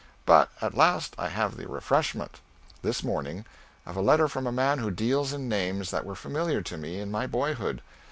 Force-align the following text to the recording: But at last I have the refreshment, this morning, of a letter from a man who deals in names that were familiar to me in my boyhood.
But 0.25 0.49
at 0.63 0.73
last 0.75 1.13
I 1.19 1.27
have 1.27 1.57
the 1.57 1.67
refreshment, 1.67 2.39
this 2.81 3.03
morning, 3.03 3.45
of 3.85 3.95
a 3.95 4.01
letter 4.01 4.27
from 4.27 4.47
a 4.47 4.51
man 4.51 4.79
who 4.79 4.89
deals 4.89 5.31
in 5.31 5.47
names 5.47 5.91
that 5.91 6.05
were 6.07 6.15
familiar 6.15 6.63
to 6.63 6.75
me 6.75 6.99
in 6.99 7.11
my 7.11 7.27
boyhood. 7.27 7.83